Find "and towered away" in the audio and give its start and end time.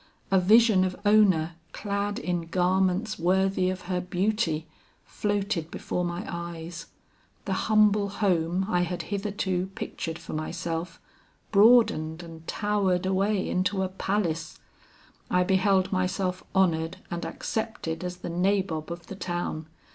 12.23-13.47